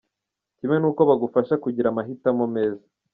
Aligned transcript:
Kimwe 0.57 0.77
n’uko 0.79 1.01
bagufasha 1.09 1.55
kugira 1.63 1.95
mahitamo 1.97 2.45
meza. 2.55 2.85